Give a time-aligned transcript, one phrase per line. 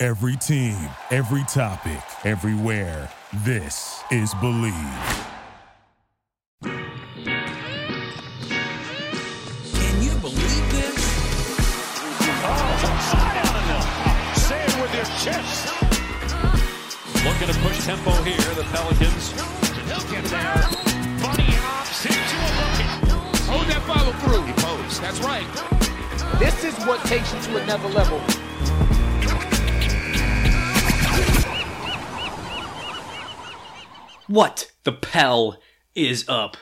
[0.00, 0.78] Every team,
[1.10, 3.10] every topic, everywhere.
[3.42, 5.26] This is Bleav.
[6.62, 6.82] Can
[10.00, 11.02] you believe this?
[14.36, 15.66] Say it with your chest.
[17.24, 19.32] Looking to push tempo here, the Pelicans.
[19.32, 20.62] He'll get there.
[21.20, 22.86] Bunny hops into a bucket.
[23.48, 24.44] Hold that follow through.
[24.46, 25.02] He posed.
[25.02, 25.48] That's right.
[26.38, 28.22] This is what takes you to another level.
[34.28, 35.58] What the Pell
[35.94, 36.58] is up?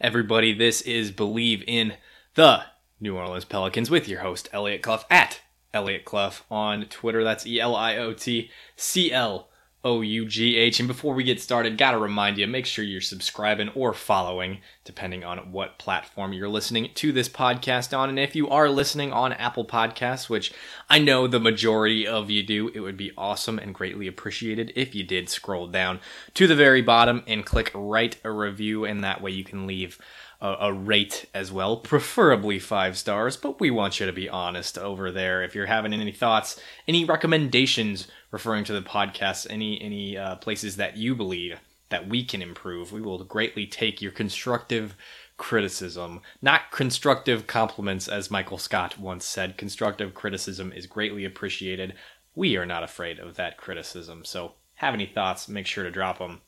[0.00, 1.92] Everybody, this is Bleav in
[2.34, 2.62] the
[2.98, 5.42] New Orleans Pelicans with your host, Elliot Clough, at
[5.74, 7.22] Elliot Clough on Twitter.
[7.22, 9.49] That's E L I O T C L
[9.82, 10.78] O U G H.
[10.78, 15.24] And before we get started, gotta remind you make sure you're subscribing or following, depending
[15.24, 18.08] on what platform you're listening to this podcast on.
[18.08, 20.52] And if you are listening on Apple Podcasts, which
[20.88, 24.94] I know the majority of you do, it would be awesome and greatly appreciated if
[24.94, 26.00] you did scroll down
[26.34, 29.98] to the very bottom and click write a review, and that way you can leave
[30.40, 33.36] a, a rate as well, preferably five stars.
[33.36, 35.42] But we want you to be honest over there.
[35.42, 40.76] If you're having any thoughts, any recommendations referring to the podcast, any any uh, places
[40.76, 44.94] that you believe that we can improve, we will greatly take your constructive
[45.36, 49.56] criticism, not constructive compliments, as Michael Scott once said.
[49.56, 51.94] Constructive criticism is greatly appreciated.
[52.34, 54.24] We are not afraid of that criticism.
[54.24, 55.48] So, have any thoughts?
[55.48, 56.40] Make sure to drop them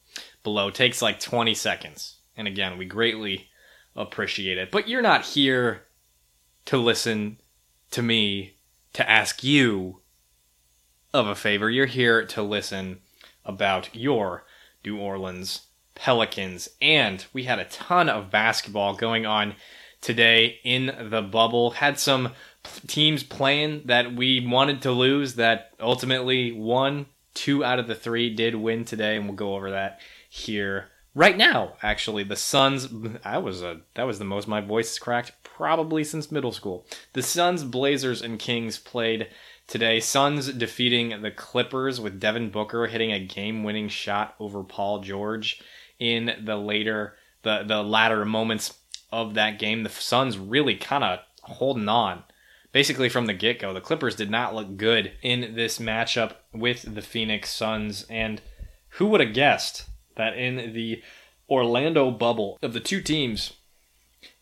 [0.43, 0.69] below.
[0.69, 2.17] It takes like 20 seconds.
[2.37, 3.49] And again, we greatly
[3.97, 4.71] appreciate it.
[4.71, 5.83] But you're not here
[6.67, 7.39] to listen
[7.91, 8.57] to me
[8.93, 10.01] to ask you
[11.13, 11.71] of a favor.
[11.71, 13.01] You're here to listen
[13.45, 14.45] about your
[14.85, 16.69] New Orleans Pelicans.
[16.81, 19.55] And we had a ton of basketball going on
[20.01, 21.73] today in the bubble.
[21.73, 22.33] Had some
[22.87, 27.07] teams playing that we wanted to lose that ultimately won.
[27.35, 31.37] Two out of the three did win today, and we'll go over that here right
[31.37, 31.75] now.
[31.83, 32.89] Actually, the Suns.
[33.25, 36.87] I was a that was the most my voice cracked probably since middle school.
[37.13, 39.29] The Suns, Blazers, and Kings played
[39.67, 40.01] today.
[40.01, 45.63] Suns defeating the Clippers with Devin Booker hitting a game-winning shot over Paul George
[45.99, 48.79] in the later the the latter moments
[49.11, 49.83] of that game.
[49.83, 52.25] The Suns really kind of holding on
[52.73, 53.73] basically from the get go.
[53.73, 58.07] The Clippers did not look good in this matchup with the Phoenix Suns.
[58.09, 58.41] And
[58.97, 59.85] who would have guessed
[60.17, 61.03] that in the
[61.49, 63.55] Orlando bubble of the two teams,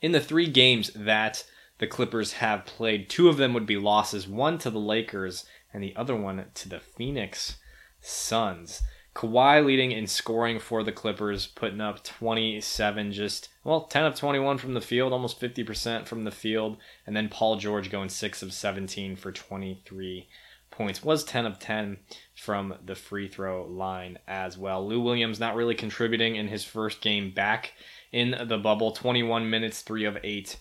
[0.01, 1.45] in the three games that
[1.79, 5.83] the Clippers have played, two of them would be losses one to the Lakers and
[5.83, 7.57] the other one to the Phoenix
[8.01, 8.83] Suns.
[9.15, 14.59] Kawhi leading in scoring for the Clippers, putting up 27, just, well, 10 of 21
[14.59, 16.77] from the field, almost 50% from the field.
[17.07, 20.29] And then Paul George going 6 of 17 for 23
[20.71, 21.05] points.
[21.05, 21.99] Was 10 of 10
[22.35, 24.87] from the free throw line as well.
[24.87, 27.73] Lou Williams not really contributing in his first game back
[28.13, 28.93] in the bubble.
[28.93, 30.57] 21 minutes, 3 of 8,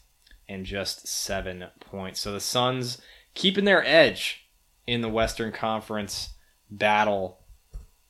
[0.47, 2.19] and just 7 points.
[2.19, 3.01] So the Suns
[3.33, 4.47] keeping their edge
[4.85, 6.33] in the Western Conference
[6.69, 7.39] battle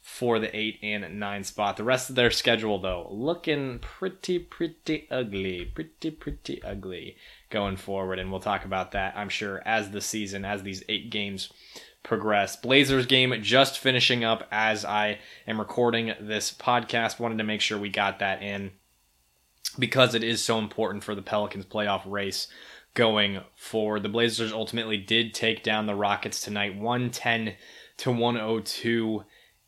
[0.09, 1.77] for the 8 and 9 spot.
[1.77, 5.65] The rest of their schedule, though, looking pretty, pretty ugly.
[5.65, 7.15] Pretty, pretty ugly
[7.49, 8.17] going forward.
[8.17, 11.53] And we'll talk about that, I'm sure, as the season, as these eight games
[12.03, 12.55] progress.
[12.55, 17.19] Blazers game just finishing up as I am recording this podcast.
[17.19, 18.71] Wanted to make sure we got that in
[19.77, 22.47] because it is so important for the Pelicans playoff race
[22.93, 24.03] going forward.
[24.03, 27.55] The Blazers ultimately did take down the Rockets tonight 110
[27.97, 29.23] to 102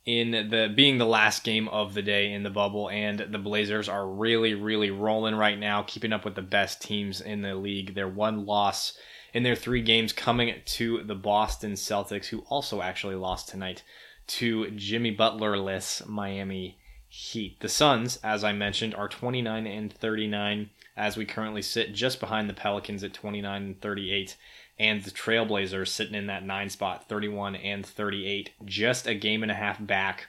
[0.06, 3.88] in the being the last game of the day in the bubble and the Blazers
[3.88, 7.94] are really really rolling right now keeping up with the best teams in the league
[7.94, 8.98] their one loss
[9.34, 13.84] in their three games coming to the Boston Celtics who also actually lost tonight
[14.28, 17.60] to Jimmy Butler-less Miami Heat.
[17.60, 22.50] The Suns as I mentioned are 29 and 39 as we currently sit just behind
[22.50, 24.38] the Pelicans at 29 and 38
[24.80, 29.52] and the Trailblazers sitting in that nine spot, 31 and 38, just a game and
[29.52, 30.28] a half back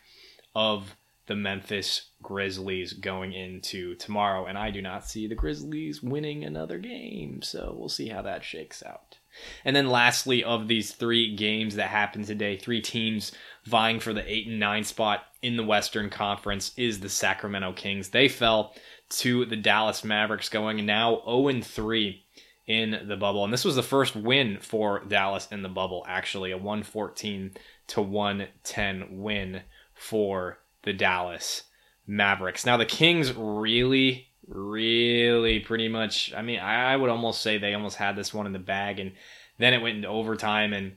[0.54, 0.96] of
[1.26, 4.46] the Memphis Grizzlies going into tomorrow.
[4.46, 8.44] And I do not see the Grizzlies winning another game, so we'll see how that
[8.44, 9.18] shakes out.
[9.64, 13.32] And then lastly, of these three games that happened today, three teams
[13.64, 18.10] vying for the eight and nine spot in the Western Conference is the Sacramento Kings.
[18.10, 18.74] They fell
[19.10, 22.24] to the Dallas Mavericks, going now 0 3
[22.66, 23.44] in the bubble.
[23.44, 27.52] And this was the first win for Dallas in the bubble, actually, a 114
[27.88, 29.62] to 110 win
[29.94, 31.64] for the Dallas
[32.06, 32.66] Mavericks.
[32.66, 37.96] Now, the Kings really, really pretty much, I mean, I would almost say they almost
[37.96, 39.12] had this one in the bag, and
[39.58, 40.72] then it went into overtime.
[40.72, 40.96] And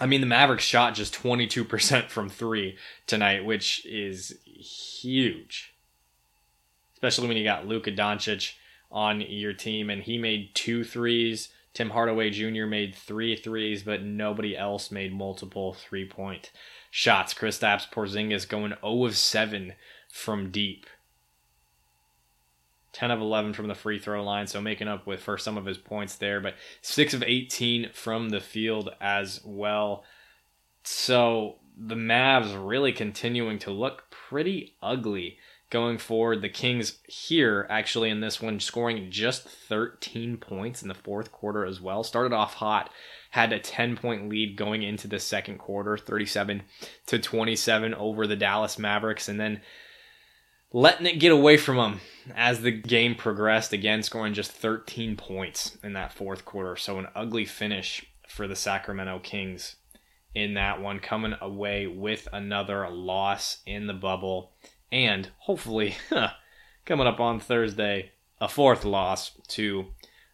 [0.00, 2.76] I mean, the Mavericks shot just 22% from three
[3.06, 5.74] tonight, which is huge,
[6.94, 8.54] especially when you got Luka Doncic
[8.90, 11.48] on your team, and he made two threes.
[11.74, 12.66] Tim Hardaway Jr.
[12.66, 16.50] made three threes, but nobody else made multiple three point
[16.92, 17.32] shots.
[17.32, 19.72] Kristaps Porzingis going 0 of 7
[20.12, 20.86] from deep.
[22.92, 25.64] 10 of 11 from the free throw line, so making up with for some of
[25.64, 30.04] his points there, but 6 of 18 from the field as well.
[30.84, 35.38] So the Mavs really continuing to look pretty ugly
[35.72, 36.42] going forward.
[36.42, 41.64] The Kings here, actually, in this one, scoring just 13 points in the fourth quarter
[41.64, 42.04] as well.
[42.04, 42.90] Started off hot,
[43.30, 46.62] had a 10 point lead going into the second quarter, 37
[47.06, 49.62] to 27 over the Dallas Mavericks, and then
[50.74, 52.00] letting it get away from them
[52.36, 53.72] as the game progressed.
[53.72, 56.76] Again, scoring just 13 points in that fourth quarter.
[56.76, 59.76] So, an ugly finish for the Sacramento Kings
[60.34, 64.52] in that one, coming away with another loss in the bubble
[64.92, 65.96] and hopefully,
[66.84, 69.86] coming up on Thursday, a fourth loss to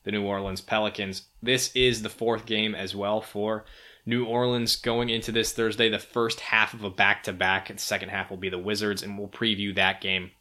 [0.02, 1.22] the New Orleans Pelicans.
[1.42, 3.64] This is the fourth game as well for
[4.04, 7.68] New Orleans going into this Thursday, the first half of a back to back.
[7.68, 10.32] The second half will be the Wizards, and we'll preview that game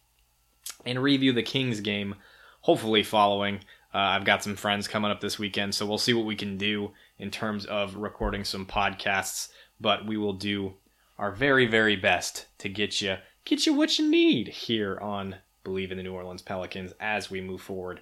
[0.85, 2.15] and review the Kings game,
[2.61, 3.57] hopefully following.
[3.93, 6.57] Uh, I've got some friends coming up this weekend, so we'll see what we can
[6.57, 9.49] do in terms of recording some podcasts,
[9.79, 10.73] but we will do
[11.17, 15.91] our very, very best to get you get you what you need here on Bleav
[15.91, 18.01] in the New Orleans Pelicans as we move forward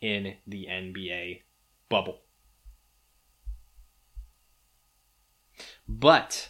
[0.00, 1.42] in the NBA
[1.90, 2.20] bubble.
[5.86, 6.48] But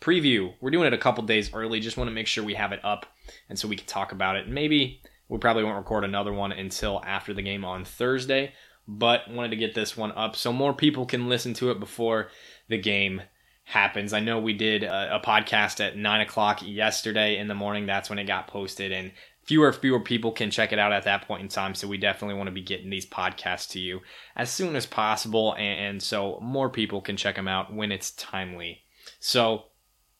[0.00, 1.80] preview, we're doing it a couple days early.
[1.80, 3.06] Just want to make sure we have it up
[3.50, 4.48] and so we can talk about it.
[4.48, 8.54] Maybe we probably won't record another one until after the game on Thursday,
[8.88, 12.28] but wanted to get this one up so more people can listen to it before
[12.68, 13.20] the game
[13.64, 14.12] happens.
[14.12, 17.86] I know we did a, a, podcast at nine o'clock yesterday in the morning.
[17.86, 19.10] That's when it got posted, and
[19.42, 21.74] fewer fewer people can check it out at that point in time.
[21.74, 24.00] So we definitely want to be getting these podcasts to you
[24.36, 28.82] as soon as possible, and, so more people can check them out when it's timely.
[29.18, 29.66] So,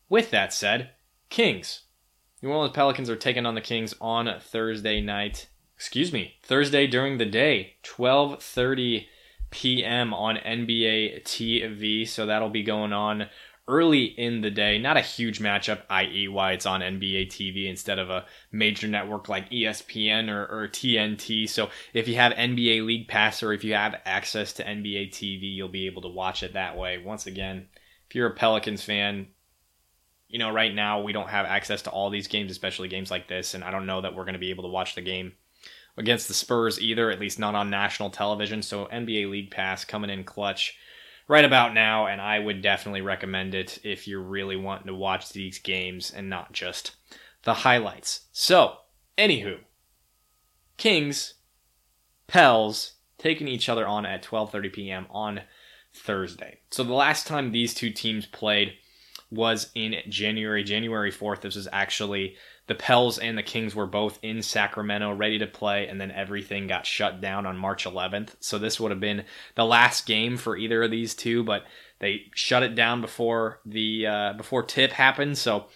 [0.09, 0.91] with that said,
[1.29, 1.83] Kings.
[2.43, 5.49] New Orleans Pelicans are taking on the Kings on Thursday night.
[5.77, 9.09] Excuse me, Thursday during the day, twelve thirty
[9.55, 10.13] p.m.
[10.13, 12.07] on NBA TV.
[12.07, 13.29] So that'll be going on
[13.69, 14.79] early in the day.
[14.79, 19.29] Not a huge matchup, i.e., why it's on NBA TV instead of a major network
[19.29, 21.49] like ESPN or, or, TNT.
[21.49, 25.55] So if you have NBA League Pass or if you have access to NBA TV,
[25.55, 26.99] you'll be able to watch it that way.
[26.99, 27.69] Once again,
[28.09, 29.29] if you're a Pelicans fan,
[30.27, 33.29] you know, right now we don't have access to all these games, especially games like
[33.29, 35.33] this, and I don't know that we're going to be able to watch the game
[35.97, 38.63] against the Spurs either, at least not on national television.
[38.63, 40.77] So NBA League Pass coming in clutch
[41.29, 45.31] right about now, and I would definitely recommend it if you're really wanting to watch
[45.31, 46.97] these games and not just
[47.43, 48.27] the highlights.
[48.33, 48.77] So,
[49.17, 49.59] anywho,
[50.77, 51.35] Kings,
[52.27, 55.07] Pels taking each other on at 12:30 p.m.
[55.11, 55.43] on
[55.95, 56.59] Thursday.
[56.71, 58.75] So the last time these two teams played
[59.31, 61.41] was in January, January 4th.
[61.41, 65.87] This was actually the Pels and the Kings were both in Sacramento ready to play,
[65.87, 68.37] and then everything got shut down on March 11th.
[68.41, 71.65] So this would have been the last game for either of these two, but
[71.99, 75.37] they shut it down before the uh, before tip happened.
[75.37, 75.67] So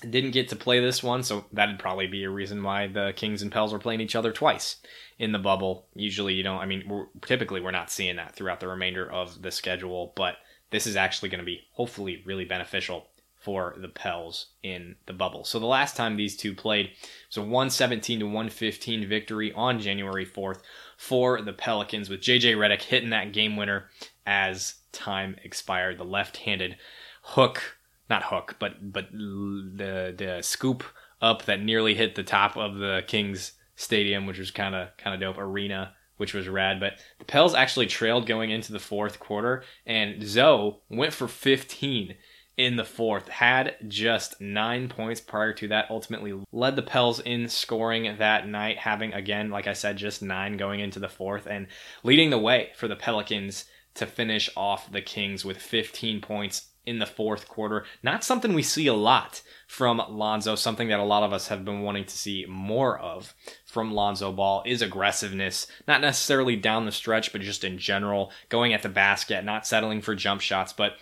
[0.00, 3.42] didn't get to play this one, so that'd probably be a reason why the Kings
[3.42, 4.76] and Pels were playing each other twice
[5.18, 5.86] in the bubble.
[5.94, 6.60] Usually, you don't.
[6.60, 10.36] I mean, we're, typically we're not seeing that throughout the remainder of the schedule, but
[10.70, 13.08] this is actually going to be hopefully really beneficial
[13.38, 15.44] for the Pels in the bubble.
[15.44, 16.90] So the last time these two played
[17.28, 20.60] was a 117 to 115 victory on January 4th
[20.96, 23.88] for the Pelicans with JJ Redick hitting that game winner
[24.26, 25.98] as time expired.
[25.98, 26.76] The left-handed
[27.22, 27.78] hook,
[28.10, 30.82] not hook, but but the the scoop
[31.22, 35.14] up that nearly hit the top of the Kings stadium, which was kind of kind
[35.14, 36.78] of dope arena which was rad.
[36.78, 42.14] But the Pels actually trailed going into the fourth quarter, and Zo went for 15
[42.58, 43.28] in the fourth.
[43.28, 45.86] Had just nine points prior to that.
[45.88, 50.58] Ultimately led the Pels in scoring that night, having, again, like I said, just nine
[50.58, 51.68] going into the fourth and
[52.02, 56.98] leading the way for the Pelicans to finish off the Kings with 15 points in
[56.98, 57.84] the fourth quarter.
[58.02, 61.62] Not something we see a lot from Lonzo, something that a lot of us have
[61.62, 63.34] been wanting to see more of
[63.66, 68.72] from Lonzo Ball is aggressiveness, not necessarily down the stretch, but just in general, going
[68.72, 70.72] at the basket, not settling for jump shots.
[70.72, 70.94] But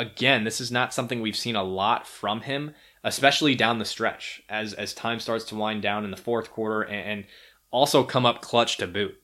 [0.00, 4.42] again, this is not something we've seen a lot from him, especially down the stretch
[4.48, 7.24] as as time starts to wind down in the fourth quarter and, and
[7.70, 9.14] also come up clutch to boot.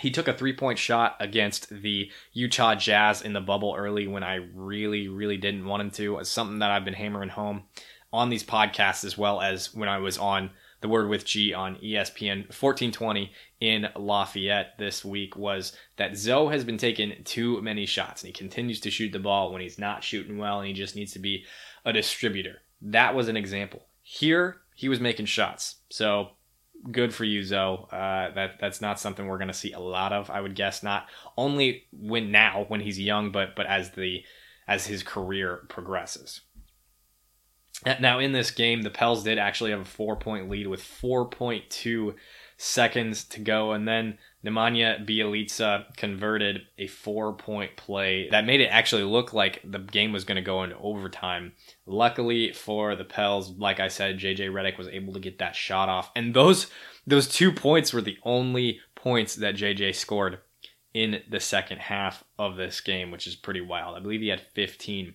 [0.00, 4.22] He took a three point shot against the Utah Jazz in the bubble early when
[4.22, 6.18] I really, really didn't want him to.
[6.18, 7.64] It's something that I've been hammering home
[8.12, 10.50] on these podcasts as well as when I was on
[10.82, 16.64] the Word with G on ESPN 1420 in Lafayette this week was that Zoe has
[16.64, 20.04] been taking too many shots and he continues to shoot the ball when he's not
[20.04, 21.44] shooting well and he just needs to be
[21.84, 22.62] a distributor.
[22.82, 23.86] That was an example.
[24.02, 25.76] Here, he was making shots.
[25.88, 26.30] So
[26.90, 27.86] good for you, Zoe.
[27.92, 30.30] Uh, that that's not something we're going to see a lot of.
[30.30, 34.24] I would guess not only when now when he's young, but but as the
[34.66, 36.40] as his career progresses.
[37.84, 42.14] Now in this game, the Pels did actually have a four point lead with 4.2
[42.56, 48.66] seconds to go, and then Nemanja Bjelica converted a four point play that made it
[48.66, 51.52] actually look like the game was going to go into overtime.
[51.86, 55.88] Luckily for the Pels, like I said, JJ Redick was able to get that shot
[55.88, 56.10] off.
[56.14, 56.68] And those
[57.06, 60.38] those two points were the only points that JJ scored
[60.94, 63.96] in the second half of this game, which is pretty wild.
[63.96, 65.14] I believe he had 15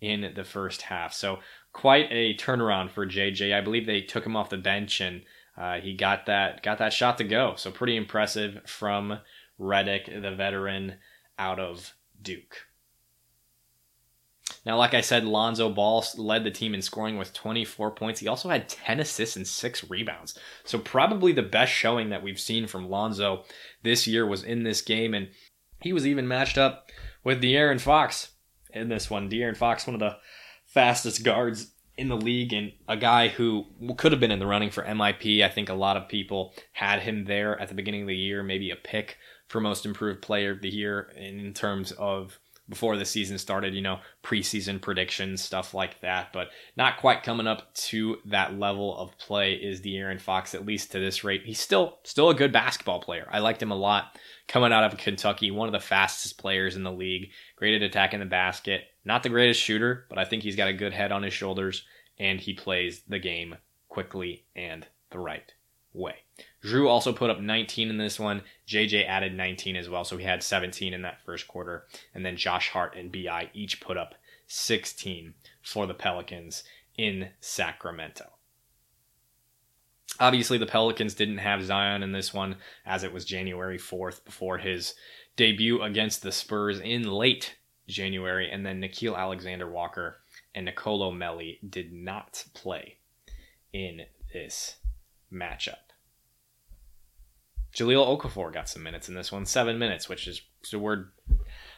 [0.00, 1.12] in the first half.
[1.12, 1.40] So
[1.72, 3.54] quite a turnaround for JJ.
[3.54, 5.22] I believe they took him off the bench and
[5.56, 7.54] uh, he got that got that shot to go.
[7.56, 9.18] So pretty impressive from
[9.58, 10.94] Redick, the veteran
[11.38, 12.66] out of Duke.
[14.66, 18.20] Now, like I said, Lonzo Ball led the team in scoring with 24 points.
[18.20, 20.38] He also had 10 assists and 6 rebounds.
[20.64, 23.44] So, probably the best showing that we've seen from Lonzo
[23.82, 25.14] this year was in this game.
[25.14, 25.28] And
[25.80, 26.90] he was even matched up
[27.24, 28.32] with De'Aaron Fox
[28.74, 29.30] in this one.
[29.30, 30.16] De'Aaron Fox, one of the
[30.72, 33.66] fastest guards in the league and a guy who
[33.98, 35.44] could have been in the running for MIP.
[35.44, 38.42] I think a lot of people had him there at the beginning of the year,
[38.42, 42.38] maybe a pick for most improved player of the year in terms of
[42.70, 47.48] before the season started, you know, preseason predictions, stuff like that, but not quite coming
[47.48, 51.42] up to that level of play is De'Aaron Fox, at least to this rate.
[51.44, 53.28] He's still still a good basketball player.
[53.30, 54.16] I liked him a lot
[54.48, 58.20] coming out of Kentucky, one of the fastest players in the league, great at attacking
[58.20, 58.84] the basket.
[59.04, 61.84] Not the greatest shooter, but I think he's got a good head on his shoulders
[62.18, 63.56] and he plays the game
[63.88, 65.52] quickly and the right
[65.92, 66.14] way.
[66.64, 68.42] Jrue also put up 19 in this one.
[68.68, 71.86] JJ added 19 as well, so he had 17 in that first quarter.
[72.14, 74.14] And then Josh Hart and BI each put up
[74.46, 76.64] 16 for the Pelicans
[76.96, 78.26] in Sacramento.
[80.18, 84.58] Obviously, the Pelicans didn't have Zion in this one as it was January 4th before
[84.58, 84.94] his
[85.36, 87.56] debut against the Spurs in late
[87.88, 88.50] January.
[88.50, 90.18] And then Nickeil Alexander Walker
[90.54, 92.98] and Nicolo Melli did not play
[93.72, 94.02] in
[94.34, 94.76] this
[95.32, 95.89] matchup.
[97.74, 101.10] Jahlil Okafor got some minutes in this one, seven minutes, which is a word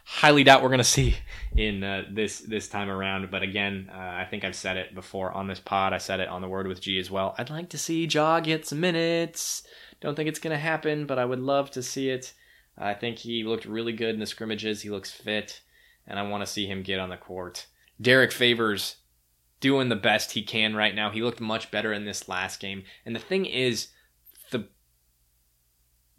[0.05, 1.17] highly doubt we're going to see
[1.57, 3.31] in uh, this this time around.
[3.31, 5.93] But again, uh, I think I've said it before on this pod.
[5.93, 7.35] I said it on the Word with G as well.
[7.39, 9.63] I'd like to see Ja get some minutes.
[10.01, 12.33] Don't think it's going to happen, but I would love to see it.
[12.77, 14.83] I think he looked really good in the scrimmages.
[14.83, 15.61] He looks fit,
[16.07, 17.67] and I want to see him get on the court.
[18.01, 18.97] Derrick Favors
[19.61, 21.11] doing the best he can right now.
[21.11, 22.83] He looked much better in this last game.
[23.07, 23.89] And the thing is,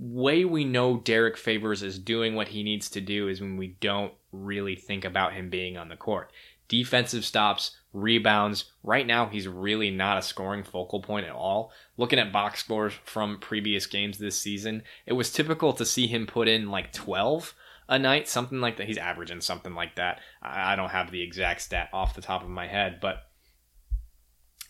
[0.03, 3.77] way we know Derrick Favors is doing what he needs to do is when we
[3.79, 6.31] don't really think about him being on the court.
[6.67, 8.65] Defensive stops, rebounds.
[8.83, 11.71] Right now, he's really not a scoring focal point at all.
[11.95, 16.27] Looking at box scores from previous games this season, it was typical to see him
[16.27, 17.53] put in like 12
[17.87, 18.87] a night, something like that.
[18.87, 20.19] He's averaging something like that.
[20.41, 23.27] I don't have the exact stat off the top of my head, but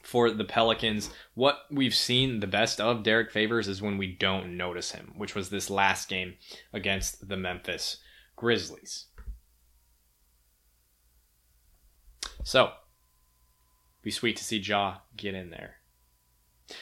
[0.04, 4.58] for the Pelicans, what we've seen the best of Derrick Favors is when we don't
[4.58, 6.36] notice him, which was this last game
[6.74, 7.98] against the Memphis
[8.36, 9.06] Grizzlies.
[12.44, 12.72] So,
[14.02, 15.78] be sweet to see Ja get in there.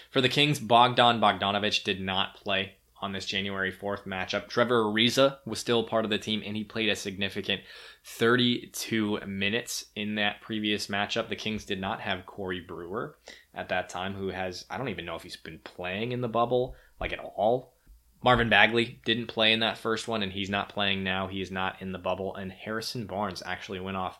[0.09, 4.47] For the Kings, Bogdan Bogdanovic did not play on this January 4th matchup.
[4.47, 7.61] Trevor Ariza was still part of the team and he played a significant
[8.03, 11.29] 32 minutes in that previous matchup.
[11.29, 13.17] The Kings did not have Corey Brewer
[13.53, 16.27] at that time, who has, I don't even know if he's been playing in the
[16.27, 17.73] bubble like at all.
[18.23, 21.27] Marvin Bagley didn't play in that first one and he's not playing now.
[21.27, 22.35] He is not in the bubble.
[22.35, 24.19] And Harrison Barnes actually went off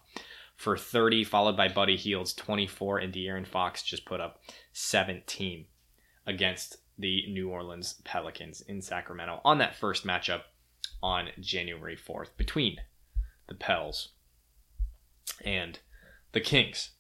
[0.56, 4.42] for 30, followed by Buddy Hield's 24, and De'Aaron Fox just put up
[4.74, 5.66] 17
[6.28, 10.42] against the New Orleans Pelicans in Sacramento on that first matchup
[11.02, 12.78] on January 4th between
[13.52, 14.10] the Pels
[15.44, 15.80] and
[16.32, 16.92] the Kings.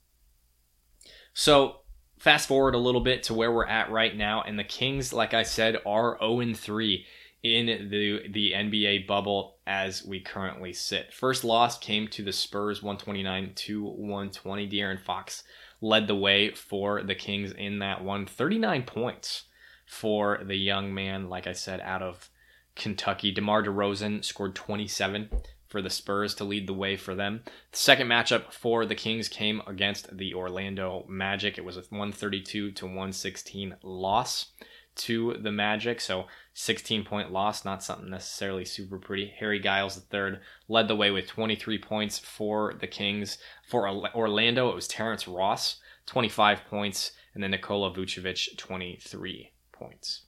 [1.34, 1.78] So,
[2.20, 5.34] fast forward a little bit to where we're at right now, and the Kings, like
[5.34, 7.06] I said, are 0 3
[7.42, 11.14] in the the NBA bubble as we currently sit.
[11.14, 14.70] First loss came to the Spurs 129 to 120.
[14.70, 15.44] De'Aaron Fox
[15.80, 18.26] led the way for the Kings in that one.
[18.26, 19.46] 39 points
[19.88, 22.30] for the young man, like I said, out of
[22.76, 23.32] Kentucky.
[23.32, 25.30] DeMar DeRozan scored 27
[25.72, 27.42] for the Spurs to lead the way for them.
[27.72, 31.58] The second matchup for the Kings came against the Orlando Magic.
[31.58, 34.48] It was a 132 to 116 loss
[34.94, 36.02] to the Magic.
[36.02, 39.34] So 16 point loss, not something necessarily super pretty.
[39.40, 43.38] Harry Giles III led the way with 23 points for the Kings.
[43.66, 50.24] For Orlando, it was Terrence Ross, 25 points, and then Nikola Vucevic, 23 points.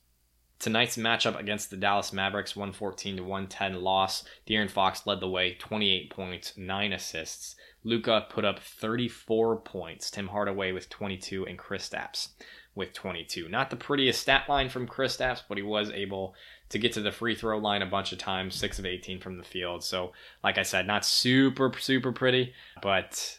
[0.63, 4.24] Tonight's matchup against the Dallas Mavericks, 114 to 110 loss.
[4.48, 7.58] De'Aaron Fox led the way, 28 points, 9 assists.
[7.84, 10.10] Luka put up 34 points.
[10.10, 12.29] Tim Hardaway with 22, and Chris Kristaps
[12.75, 13.50] with 22.
[13.50, 16.34] Not the prettiest stat line from Chris Kristaps, but he was able
[16.70, 19.38] to get to the free throw line a bunch of times, 6 of 18 from
[19.38, 19.84] the field.
[19.84, 20.13] So,
[20.46, 23.38] like I said, not super, super pretty, but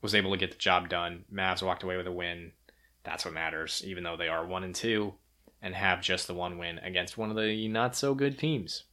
[0.00, 1.26] was able to get the job done.
[1.30, 2.52] Mavs walked away with a win.
[3.04, 5.12] That's what matters, even though they are 1 and 2
[5.62, 8.84] and have just the one win against one of the not so good teams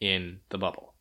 [0.00, 0.94] in the bubble.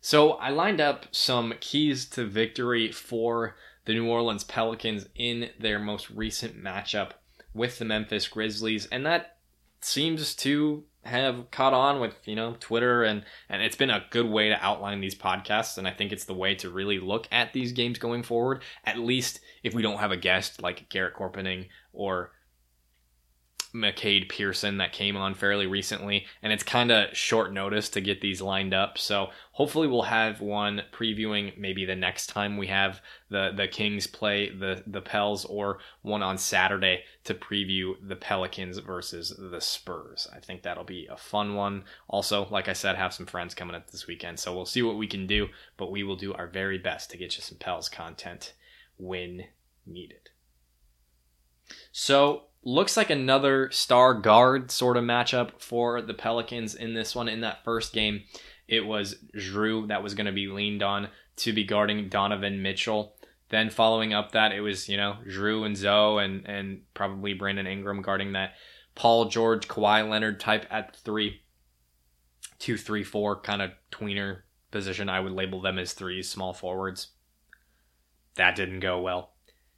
[0.00, 3.56] So I lined up some keys to victory for
[3.86, 7.12] the New Orleans Pelicans in their most recent matchup
[7.54, 9.38] with the Memphis Grizzlies, and that
[9.80, 14.26] seems to have caught on with you know Twitter and and it's been a good
[14.26, 17.52] way to outline these podcasts and I think it's the way to really look at
[17.52, 21.66] these games going forward at least if we don't have a guest like Garrett Corpening
[21.92, 22.32] or
[23.76, 28.20] McCade Pearson that came on fairly recently, and it's kind of short notice to get
[28.20, 28.96] these lined up.
[28.96, 34.06] So hopefully we'll have one previewing maybe the next time we have the the Kings
[34.06, 40.26] play the the Pels, or one on Saturday to preview the Pelicans versus the Spurs.
[40.34, 41.84] I think that'll be a fun one.
[42.08, 44.96] Also, like I said, have some friends coming up this weekend, so we'll see what
[44.96, 47.88] we can do, but we will do our very best to get you some Pels
[47.88, 48.54] content
[48.96, 49.44] when
[49.84, 50.30] needed.
[51.92, 57.28] So looks like another star guard sort of matchup for the Pelicans in this one.
[57.28, 58.24] In that first game,
[58.66, 63.14] it was Jrue that was going to be leaned on to be guarding Donovan Mitchell.
[63.50, 67.68] Then following up that, it was, you know, Jrue and Zo and, and probably Brandon
[67.68, 68.54] Ingram guarding that
[68.96, 71.42] Paul George, Kawhi Leonard type at three,
[72.58, 74.40] two, three, four kind of tweener
[74.72, 75.08] position.
[75.08, 77.08] I would label them as threes, small forwards.
[78.34, 79.34] That didn't go well.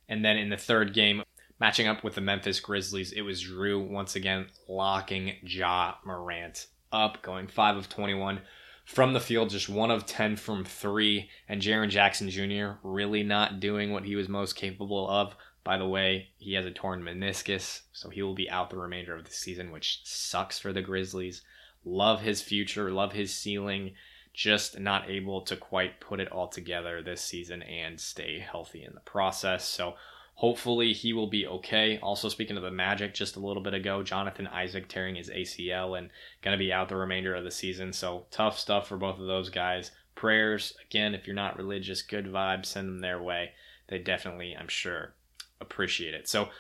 [0.09, 1.23] And then in the third game,
[1.61, 7.23] matching up with the Memphis Grizzlies, it was Jrue once again locking Ja Morant up,
[7.23, 8.41] going 5 of 21
[8.85, 11.29] from the field, just 1 of 10 from 3.
[11.49, 12.79] And Jaren Jackson Jr.
[12.83, 15.37] really not doing what he was most capable of.
[15.65, 19.15] By the way, he has a torn meniscus, so he will be out the remainder
[19.15, 21.43] of the season, which sucks for the Grizzlies.
[21.85, 23.93] Love his future, love his ceiling,
[24.33, 28.95] just not able to quite put it all together this season and stay healthy in
[28.95, 29.69] the process.
[29.69, 29.95] So,
[30.39, 31.99] Hopefully, he will be okay.
[32.01, 35.99] Also, speaking of the Magic, just a little bit ago, Jonathan Isaac tearing his ACL
[35.99, 36.11] and
[36.43, 37.93] going to be out the remainder of the season.
[37.93, 39.91] So, tough stuff for both of those guys.
[40.15, 43.51] Prayers, again, if you're not religious, good vibes, send them their way.
[43.89, 45.15] They definitely, I'm sure,
[45.61, 46.29] appreciate it.
[46.29, 46.51] So,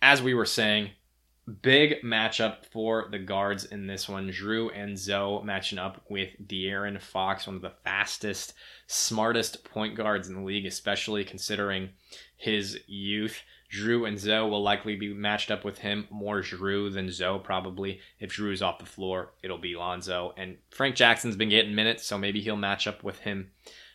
[0.00, 0.92] as we were saying,
[1.50, 4.30] big matchup for the guards in this one.
[4.30, 8.54] Jrue and Zo matching up with De'Aaron Fox, one of the fastest,
[8.86, 11.90] smartest point guards in the league, especially considering
[12.36, 13.42] his youth.
[13.72, 16.08] Jrue and Zo will likely be matched up with him.
[16.10, 18.00] More Jrue than Zo, probably.
[18.18, 20.34] If Jrue's off the floor, it'll be Lonzo.
[20.36, 23.52] And Frank Jackson's been getting minutes, so maybe he'll match up with him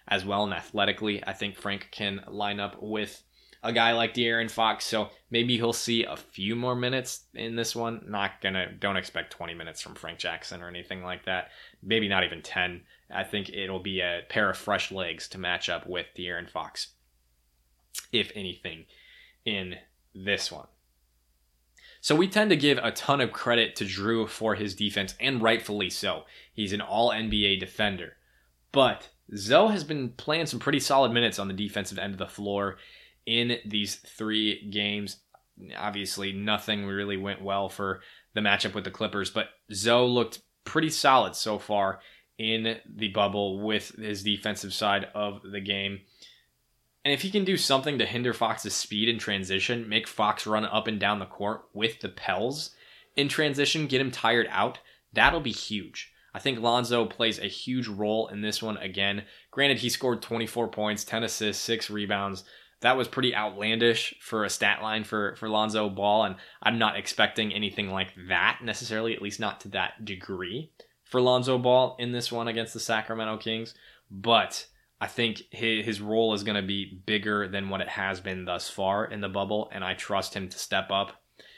[0.08, 0.44] as well.
[0.44, 3.24] And athletically, I think Frank can line up with
[3.66, 4.86] a guy like De'Aaron Fox.
[4.86, 8.06] So maybe he'll see a few more minutes in this one.
[8.08, 11.50] Not gonna, don't expect 20 minutes from Frank Jackson or anything like that.
[11.84, 12.82] Maybe not even 10.
[13.14, 16.90] I think it'll be a pair of fresh legs to match up with De'Aaron Fox
[18.12, 18.86] if anything,
[19.46, 19.76] in
[20.14, 20.68] this one.
[22.02, 25.42] So we tend to give a ton of credit to Jrue for his defense, and
[25.42, 26.26] rightfully so.
[26.54, 28.18] He's an all NBA defender.
[28.72, 32.28] But Zo has been playing some pretty solid minutes on the defensive end of the
[32.28, 32.78] floor
[33.26, 35.18] in these three games.
[35.78, 38.02] Obviously, nothing really went well for
[38.34, 42.00] the matchup with the Clippers, but Zo looked pretty solid so far
[42.38, 46.02] in the bubble with his defensive side of the game.
[47.06, 50.66] And if he can do something to hinder Fox's speed in transition, make Fox run
[50.66, 52.72] up and down the court with the Pels
[53.16, 54.80] in transition, get him tired out,
[55.14, 56.12] that'll be huge.
[56.34, 59.24] I think Lonzo plays a huge role in this one again.
[59.52, 62.44] Granted, he scored 24 points, 10 assists, 6 rebounds.
[62.82, 66.98] That was pretty outlandish for a stat line for, for Lonzo Ball, and I'm not
[66.98, 70.72] expecting anything like that necessarily, at least not to that degree
[71.04, 73.74] for Lonzo Ball in this one against the Sacramento Kings.
[74.12, 74.68] But
[75.00, 78.70] I think his, role is going to be bigger than what it has been thus
[78.70, 81.14] far in the bubble, and I trust him to step up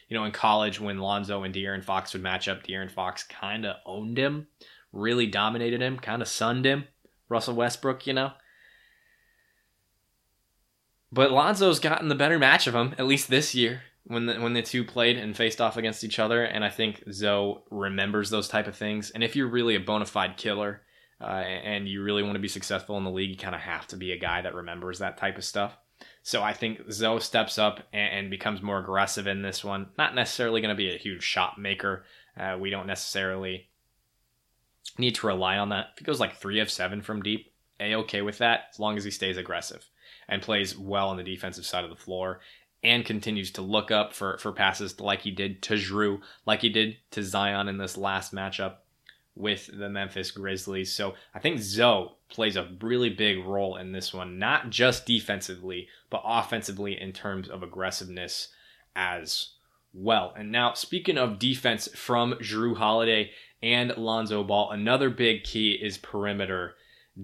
[0.07, 3.65] you know, in college when Lonzo and De'Aaron Fox would match up, De'Aaron Fox kind
[3.65, 4.47] of owned him,
[4.93, 6.85] really dominated him, kind of sunned him.
[7.29, 8.31] Russell Westbrook, you know.
[11.11, 14.53] But Lonzo's gotten the better match of him, at least this year, when the, when
[14.53, 16.43] the two played and faced off against each other.
[16.43, 19.11] And I think Zoe remembers those type of things.
[19.11, 20.81] And if you're really a bona fide killer
[21.21, 23.87] uh, and you really want to be successful in the league, you kind of have
[23.87, 25.77] to be a guy that remembers that type of stuff.
[26.23, 29.87] So I think Zoe steps up and, and becomes more aggressive in this one.
[29.97, 32.03] Not necessarily going to be a huge shot maker.
[32.37, 33.69] Uh, we don't necessarily
[34.97, 35.87] need to rely on that.
[35.93, 38.97] If he goes like three of seven from deep, a okay with that as long
[38.97, 39.87] as he stays aggressive
[40.27, 42.39] and plays well on the defensive side of the floor
[42.83, 46.69] and continues to look up for, for passes like he did to Jrue, like he
[46.69, 48.75] did to Zion in this last matchup
[49.35, 50.91] with the Memphis Grizzlies.
[50.93, 55.87] So I think Zoe plays a really big role in this one, not just defensively,
[56.09, 58.49] but offensively in terms of aggressiveness
[58.95, 59.49] as
[59.93, 60.33] well.
[60.35, 65.97] And now, speaking of defense from Jrue Holiday and Lonzo Ball, another big key is
[65.97, 66.75] perimeter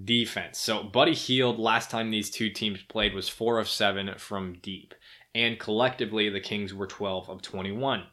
[0.03, 0.59] defense.
[0.59, 4.93] So Buddy Hield, last time these two teams played, was 4 of 7 from deep.
[5.35, 8.03] And collectively, the Kings were 12 of 21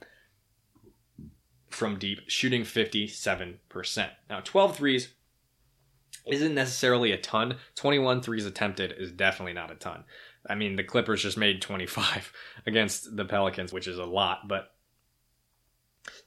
[1.68, 4.10] from deep, shooting 57%.
[4.28, 5.14] Now, 12 threes
[6.26, 7.56] isn't necessarily a ton.
[7.76, 10.04] 21 threes attempted is definitely not a ton.
[10.48, 12.32] I mean, the Clippers just made 25
[12.66, 14.72] against the Pelicans, which is a lot, but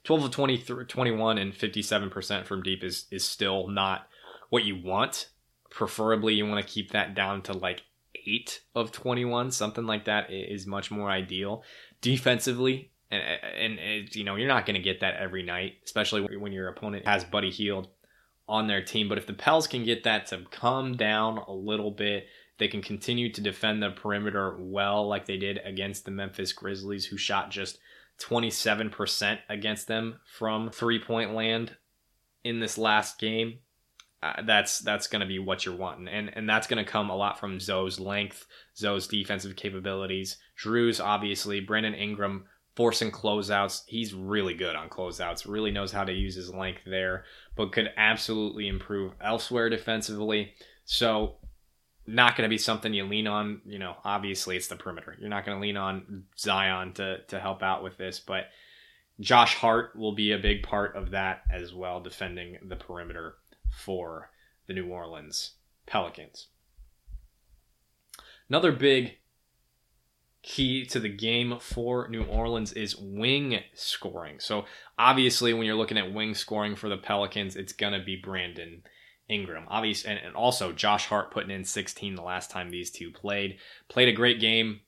[0.04, 4.06] 12 of 20, 21 and 57% from deep is, is still not
[4.50, 5.28] what you want.
[5.74, 7.82] Preferably, you want to keep that down to like
[8.14, 11.64] 8 of 21, something like that is much more ideal.
[12.00, 13.22] Defensively, and,
[13.58, 16.68] and, and you know, you're not going to get that every night, especially when your
[16.68, 17.88] opponent has Buddy Hield
[18.48, 19.08] on their team.
[19.08, 22.26] But if the Pels can get that to come down a little bit,
[22.58, 27.06] they can continue to defend the perimeter well, like they did against the Memphis Grizzlies,
[27.06, 27.78] who shot just
[28.20, 31.76] 27% against them from three point land
[32.44, 33.58] in this last game.
[34.24, 37.10] Uh, that's that's going to be what you're wanting, and and that's going to come
[37.10, 43.82] a lot from Zoe's length, Zoe's defensive capabilities, Jrue's obviously, Brandon Ingram forcing closeouts.
[43.86, 47.90] He's really good on closeouts, really knows how to use his length there, but could
[47.98, 50.54] absolutely improve elsewhere defensively.
[50.86, 51.36] So,
[52.06, 53.60] not going to be something you lean on.
[53.66, 55.16] You know, obviously it's the perimeter.
[55.20, 58.46] You're not going to lean on Zion to, to help out with this, but
[59.20, 63.36] Josh Hart will be a big part of that as well, defending the perimeter
[63.76, 64.30] for
[64.66, 65.52] the New Orleans
[65.86, 66.48] Pelicans.
[68.48, 69.18] Another big
[70.42, 74.38] key to the game for New Orleans is wing scoring.
[74.40, 74.66] So
[74.98, 78.82] obviously, when you're looking at wing scoring for the Pelicans, it's gonna be Brandon
[79.28, 79.64] Ingram.
[79.68, 83.58] Obviously, and, and also Josh Hart putting in 16 the last time these two played.
[83.88, 84.80] Played a great game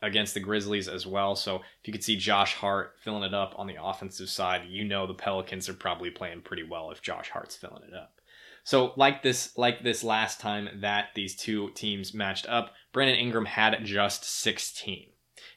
[0.00, 1.34] against the Grizzlies as well.
[1.34, 4.84] So if you could see Josh Hart filling it up on the offensive side, you
[4.84, 8.19] know the Pelicans are probably playing pretty well if Josh Hart's filling it up.
[8.64, 13.46] So like this like this last time that these two teams matched up, Brandon Ingram
[13.46, 15.06] had just 16.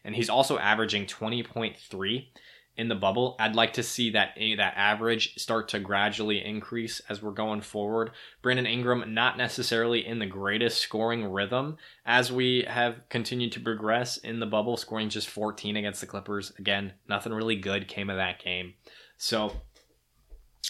[0.05, 2.25] And he's also averaging 20.3
[2.75, 3.35] in the bubble.
[3.39, 7.61] I'd like to see that eh, that average start to gradually increase as we're going
[7.61, 8.11] forward.
[8.41, 14.17] Brandon Ingram not necessarily in the greatest scoring rhythm as we have continued to progress
[14.17, 16.51] in the bubble, scoring just 14 against the Clippers.
[16.57, 18.73] Again, nothing really good came of that game.
[19.17, 19.61] So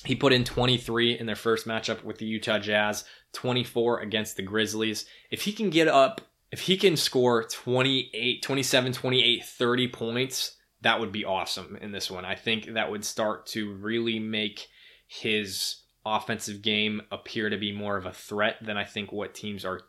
[0.05, 4.43] he put in 23 in their first matchup with the Utah Jazz, 24 against the
[4.43, 5.05] Grizzlies.
[5.31, 10.99] If he can get up, if he can score 28, 27, 28, 30 points, that
[10.99, 12.25] would be awesome in this one.
[12.25, 14.67] I think that would start to really make
[15.07, 19.63] his offensive game appear to be more of a threat than I think what teams
[19.63, 19.81] are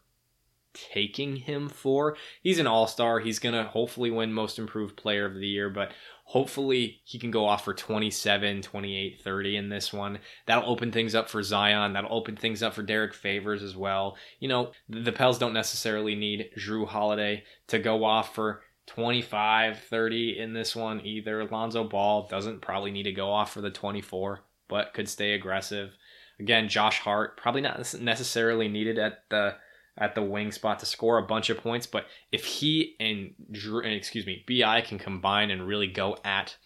[0.74, 2.16] taking him for.
[2.42, 3.20] He's an all star.
[3.20, 5.92] He's going to hopefully win Most Improved Player of the Year, but
[6.24, 10.18] hopefully he can go off for 27, 28, 30 in this one.
[10.46, 11.92] That'll open things up for Zion.
[11.92, 14.16] That'll open things up for Derrick Favors as well.
[14.40, 20.38] You know, the Pels don't necessarily need Jrue Holiday to go off for 25, 30
[20.38, 21.44] in this one either.
[21.44, 25.96] Lonzo Ball doesn't probably need to go off for the 24, but could stay aggressive.
[26.40, 29.56] Again, Josh Hart probably not necessarily needed at the
[29.96, 33.84] at the wing spot to score a bunch of points, but if he and Jrue,
[33.96, 36.56] excuse me, Bi can combine and really go at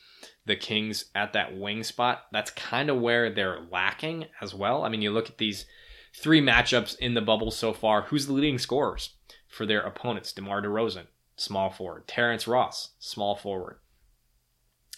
[0.47, 4.83] the Kings at that wing spot, that's kind of where they're lacking as well.
[4.83, 5.67] I mean, you look at these
[6.15, 8.03] three matchups in the bubble so far.
[8.03, 9.11] Who's the leading scorers
[9.47, 10.33] for their opponents?
[10.33, 12.09] DeMar DeRozan, small forward.
[12.09, 13.79] Terrence Ross, small forward.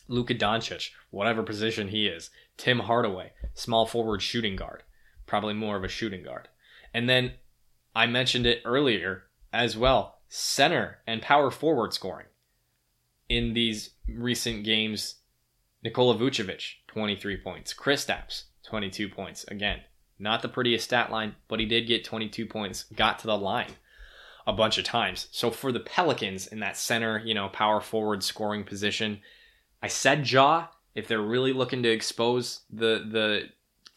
[0.07, 2.31] Luka Doncic, whatever position he is.
[2.57, 4.83] Tim Hardaway, small forward shooting guard.
[5.27, 6.49] Probably more of a shooting guard.
[6.93, 7.33] And then
[7.94, 12.26] I mentioned it earlier as well center and power forward scoring
[13.29, 15.16] in these recent games.
[15.83, 17.72] Nikola Vucevic, 23 points.
[17.72, 19.44] Chris Kristaps, 22 points.
[19.44, 19.81] Again,
[20.18, 23.72] not the prettiest stat line, but he did get 22 points, got to the line
[24.46, 25.29] a bunch of times.
[25.33, 29.20] So for the Pelicans in that center, you know, power forward scoring position,
[29.83, 33.48] I said Jaw, If they're really looking to expose the the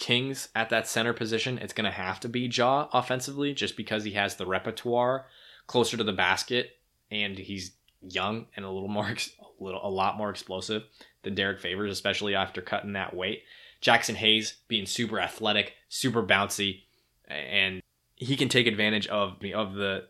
[0.04, 4.04] Kings at that center position, it's going to have to be Jaw offensively, just because
[4.04, 5.28] he has the repertoire
[5.66, 6.72] closer to the basket
[7.10, 10.84] and he's young and a little more, a little, a lot more explosive
[11.22, 13.44] than Derrick Favors, especially after cutting that weight.
[13.82, 16.82] Jaxson Hayes being super athletic, super bouncy,
[17.30, 17.82] and
[18.16, 20.10] he can take advantage of of the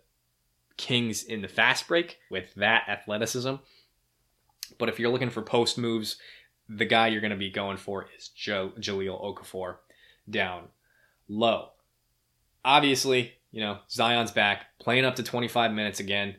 [0.75, 3.57] Kings in the fast break with that athleticism.
[4.79, 6.17] But if you're looking for post moves,
[6.67, 9.75] the guy you're going to be going for is Joe Jahlil Okafor
[10.29, 10.69] down
[11.27, 11.69] low.
[12.65, 16.35] Obviously, you know, Zion's back, playing up to 25 minutes again.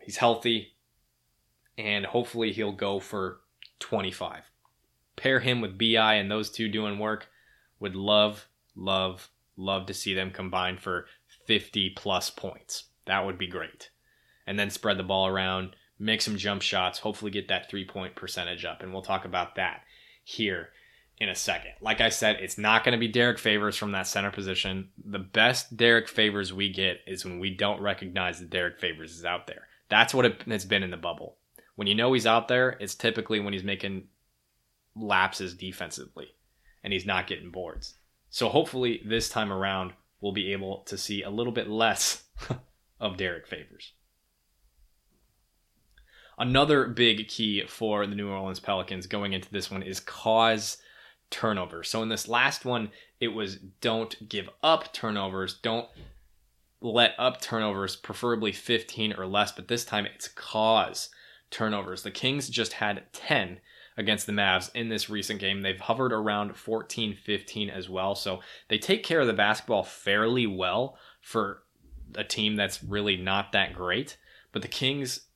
[0.00, 0.74] He's healthy,
[1.76, 3.40] and hopefully he'll go for
[3.80, 4.42] 25.
[5.16, 7.28] Pair him with BI and those two doing work.
[7.80, 11.06] Would love, love, love to see them combine for
[11.46, 12.84] 50 plus points.
[13.06, 13.90] That would be great.
[14.46, 18.14] And then spread the ball around make some jump shots, hopefully get that three point
[18.14, 18.82] percentage up.
[18.82, 19.82] And we'll talk about that
[20.24, 20.70] here
[21.20, 21.72] in a second.
[21.80, 24.90] Like I said, it's not going to be Derrick Favors from that center position.
[25.04, 29.24] The best Derrick Favors we get is when we don't recognize that Derrick Favors is
[29.24, 29.66] out there.
[29.88, 31.36] That's what it, has been in the bubble.
[31.74, 34.08] When you know he's out there, it's typically when he's making
[34.94, 36.28] lapses defensively
[36.84, 37.94] and he's not getting boards.
[38.30, 42.24] So hopefully this time around, we'll be able to see a little bit less
[43.00, 43.92] of Derrick Favors.
[46.38, 50.78] Another big key for the New Orleans Pelicans going into this one is cause
[51.30, 51.88] turnovers.
[51.88, 55.88] So in this last one, it was don't give up turnovers, don't
[56.80, 61.10] let up turnovers, preferably 15 or less, but this time it's cause
[61.50, 62.02] turnovers.
[62.02, 63.60] The Kings just had 10
[63.96, 65.62] against the Mavs in this recent game.
[65.62, 68.14] They've hovered around 14 15 as well.
[68.14, 71.64] So they take care of the basketball fairly well for
[72.14, 74.16] a team that's really not that great.
[74.52, 75.27] But the Kings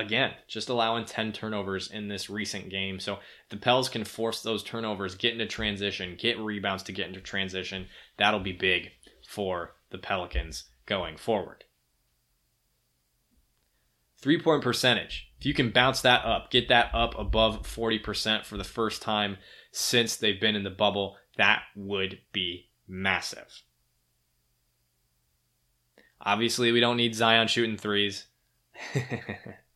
[0.00, 2.98] again, just allowing 10 turnovers in this recent game.
[2.98, 7.20] So the Pels can force those turnovers, get into transition, get rebounds to get into
[7.20, 7.86] transition.
[8.16, 8.90] That'll be big
[9.26, 11.64] for the Pelicans going forward.
[14.18, 15.28] Three point percentage.
[15.38, 19.38] If you can bounce that up, get that up above 40% for the first time
[19.72, 23.62] since they've been in the bubble, that would be massive.
[26.20, 28.26] Obviously, we don't need Zion shooting threes.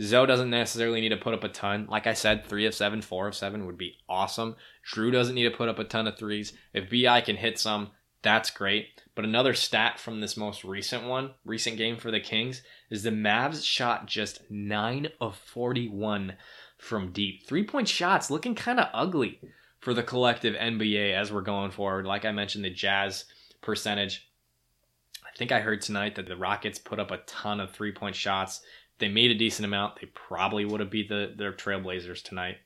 [0.00, 1.86] Zoe doesn't necessarily need to put up a ton.
[1.88, 4.56] Like I said, three of seven, four of seven would be awesome.
[4.90, 6.52] Jrue doesn't need to put up a ton of threes.
[6.72, 7.90] If BI can hit some,
[8.22, 9.02] that's great.
[9.14, 13.10] But another stat from this most recent one, recent game for the Kings, is the
[13.10, 16.34] Mavs shot just 9 of 41
[16.78, 17.46] from deep.
[17.46, 19.40] Three point shots looking kind of ugly
[19.80, 22.06] for the collective NBA as we're going forward.
[22.06, 23.24] Like I mentioned, the Jazz
[23.60, 24.28] percentage.
[25.24, 28.14] I think I heard tonight that the Rockets put up a ton of three point
[28.14, 28.62] shots
[28.98, 30.00] they made a decent amount.
[30.00, 32.56] They probably would have beat the their Trailblazers tonight.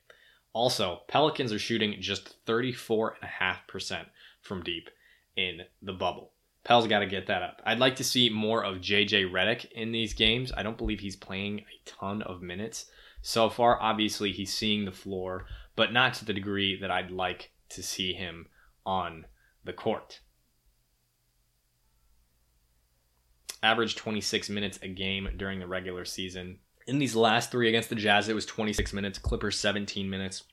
[0.53, 4.05] Also, Pelicans are shooting just 34.5%
[4.41, 4.89] from deep
[5.35, 6.31] in the bubble.
[6.63, 7.61] Pel's got to get that up.
[7.65, 10.51] I'd like to see more of JJ Redick in these games.
[10.55, 12.87] I don't believe he's playing a ton of minutes
[13.21, 13.81] so far.
[13.81, 18.13] Obviously, he's seeing the floor, but not to the degree that I'd like to see
[18.13, 18.47] him
[18.85, 19.25] on
[19.63, 20.21] the court.
[23.63, 26.59] Averaged 26 minutes a game during the regular season.
[26.87, 29.19] In these last three against the Jazz, it was 26 minutes.
[29.19, 30.43] Clippers 17 minutes.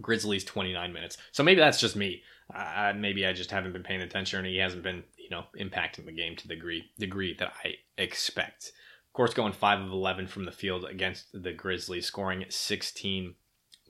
[0.00, 1.16] Grizzlies 29 minutes.
[1.32, 2.22] So maybe that's just me.
[2.54, 6.06] Uh, maybe I just haven't been paying attention, and he hasn't been, you know, impacting
[6.06, 8.72] the game to the degree degree that I expect.
[9.08, 13.34] Of course, going five of 11 from the field against the Grizzlies, scoring 16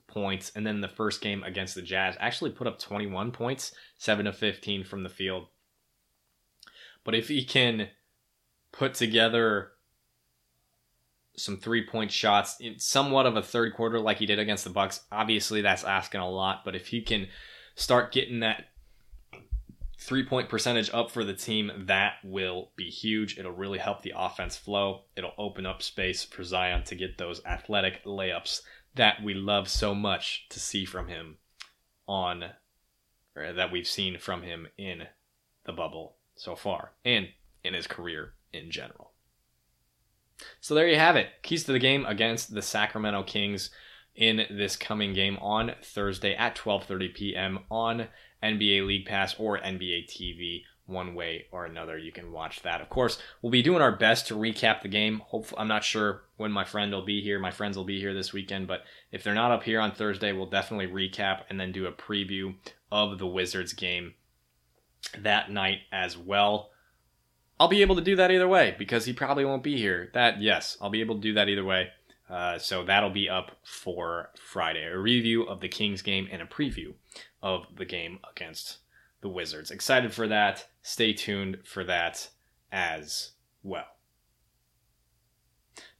[0.07, 4.25] points, and then the first game against the Jazz actually put up 21 points, seven
[4.25, 5.47] of 15 from the field.
[7.03, 7.89] But if he can
[8.71, 9.71] put together
[11.37, 14.69] some three point shots in somewhat of a third quarter like he did against the
[14.69, 15.01] Bucks.
[15.11, 17.27] Obviously, that's asking a lot, but if he can
[17.75, 18.65] start getting that
[19.99, 23.37] three point percentage up for the team, that will be huge.
[23.37, 25.03] It'll really help the offense flow.
[25.15, 28.61] It'll open up space for Zion to get those athletic layups
[28.95, 31.37] that we love so much to see from him
[32.07, 32.45] on,
[33.35, 35.03] or that we've seen from him in
[35.65, 37.27] the bubble so far and
[37.63, 39.11] in his career in general.
[40.59, 41.27] So there you have it.
[41.41, 43.69] Keys to the game against the Sacramento Kings
[44.15, 47.59] in this coming game on Thursday at 12:30 p.m.
[47.69, 48.07] on
[48.43, 51.97] NBA League Pass or NBA TV one way or another.
[51.97, 52.81] You can watch that.
[52.81, 55.21] Of course, we'll be doing our best to recap the game.
[55.25, 57.39] Hopefully, I'm not sure when my friend will be here.
[57.39, 60.31] My friends will be here this weekend, but if they're not up here on Thursday,
[60.31, 62.55] we'll definitely recap and then do a preview
[62.91, 64.13] of the Wizards game
[65.17, 66.71] that night as well.
[67.59, 70.09] I'll be able to do that either way because he probably won't be here.
[70.13, 71.89] That, yes, I'll be able to do that either way.
[72.29, 74.83] Uh, so that'll be up for Friday.
[74.83, 76.93] A review of the Kings game and a preview
[77.41, 78.79] of the game against
[79.21, 79.71] the Wizards.
[79.71, 80.67] Excited for that.
[80.81, 82.29] Stay tuned for that
[82.71, 83.31] as
[83.63, 83.85] well.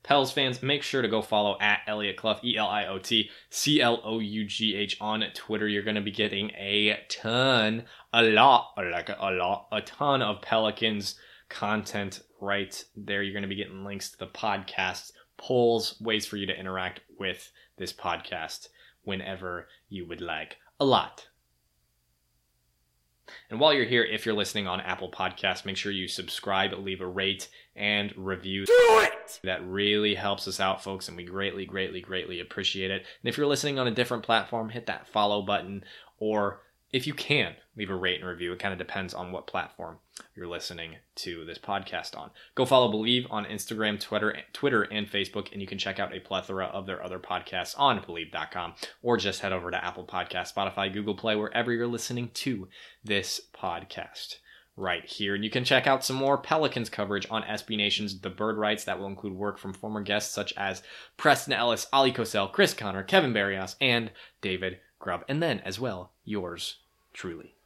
[0.04, 3.30] Pels fans, make sure to go follow at Eliot Clough, E L I O T
[3.50, 5.68] C L O U G H on Twitter.
[5.68, 10.42] You're going to be getting a ton, a lot, like a lot, a ton of
[10.42, 11.16] Pelicans
[11.50, 13.24] content right there.
[13.24, 17.02] You're going to be getting links to the podcast, polls, ways for you to interact
[17.20, 18.70] with this podcast
[19.04, 20.58] whenever you would like.
[20.80, 21.28] A lot.
[23.50, 27.02] And while you're here, if you're listening on Apple Podcasts, make sure you subscribe, leave
[27.02, 28.66] a rate, and review.
[28.66, 29.40] Do it!
[29.44, 33.06] That really helps us out, folks, and we greatly, greatly, greatly appreciate it.
[33.22, 35.84] And if you're listening on a different platform, hit that follow button
[36.20, 39.48] or if you can leave a rate and review it kind of depends on what
[39.48, 39.98] platform
[40.36, 45.52] you're listening to this podcast on go follow Bleav on instagram twitter twitter and facebook
[45.52, 49.42] and you can check out a plethora of their other podcasts on Bleav.com, or just
[49.42, 52.68] head over to apple podcast spotify google play wherever you're listening to
[53.04, 54.38] this podcast
[54.78, 55.36] right here.
[55.36, 58.86] And you can check out some more Pelicans coverage on SB Nation's The Bird Writes.
[58.86, 60.84] That will include work from former guests such as
[61.18, 65.26] Preston Ellis, Oleh Kosel, Chris Connor, Kevin Barrios, and David Grubb.
[65.28, 66.78] And then, as well, yours
[67.12, 67.57] truly.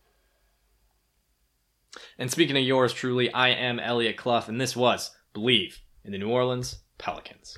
[2.17, 5.73] And speaking of yours truly, I am Eliot Clough, and this was Bleav
[6.03, 7.57] in the New Orleans Pelicans.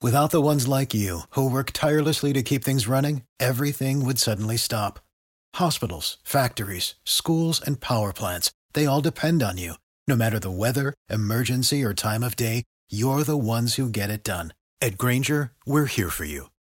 [0.00, 4.56] Without the ones like you, who work tirelessly to keep things running, everything would suddenly
[4.56, 4.98] stop.
[5.54, 9.74] Hospitals, factories, schools, and power plants, they all depend on you.
[10.08, 14.24] No matter the weather, emergency, or time of day, you're the ones who get it
[14.24, 14.52] done.
[14.80, 16.48] At Grainger, we're here for you